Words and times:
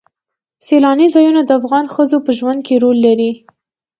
سیلاني 0.65 1.07
ځایونه 1.15 1.41
د 1.45 1.51
افغان 1.59 1.85
ښځو 1.93 2.17
په 2.25 2.31
ژوند 2.37 2.59
کې 2.67 2.75
رول 2.83 2.97
لري. 3.07 3.31